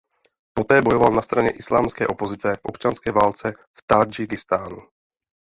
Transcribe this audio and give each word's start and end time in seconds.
Poté 0.53 0.81
bojoval 0.81 1.13
na 1.13 1.21
straně 1.21 1.49
islámské 1.49 2.07
opozice 2.07 2.55
v 2.55 2.65
občanské 2.65 3.11
válce 3.11 3.51
v 3.77 3.83
Tádžikistánu. 3.87 4.77